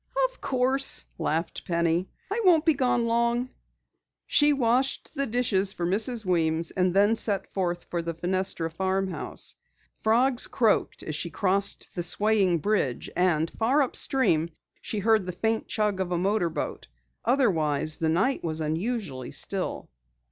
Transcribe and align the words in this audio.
"Of 0.31 0.41
course," 0.41 1.05
laughed 1.19 1.63
Penny. 1.63 2.09
"I 2.31 2.41
won't 2.43 2.65
be 2.65 2.73
gone 2.73 3.05
long." 3.05 3.51
She 4.25 4.51
washed 4.51 5.13
the 5.13 5.27
dishes 5.27 5.73
for 5.73 5.85
Mrs. 5.85 6.25
Weems 6.25 6.71
and 6.71 6.91
then 6.91 7.15
set 7.15 7.45
forth 7.51 7.85
for 7.91 8.01
the 8.01 8.15
Fenestra 8.15 8.71
farmhouse. 8.71 9.53
Frogs 9.97 10.47
croaked 10.47 11.03
as 11.03 11.13
she 11.13 11.29
crossed 11.29 11.93
the 11.93 12.01
swaying 12.01 12.57
bridge, 12.61 13.11
and 13.15 13.51
far 13.51 13.83
upstream 13.83 14.49
she 14.81 14.97
heard 14.97 15.27
the 15.27 15.31
faint 15.31 15.67
chug 15.67 15.99
of 15.99 16.11
a 16.11 16.17
motorboat. 16.17 16.87
Otherwise, 17.23 17.97
the 17.99 18.09
night 18.09 18.43
was 18.43 18.59
unusually 18.59 19.29
still. 19.29 19.91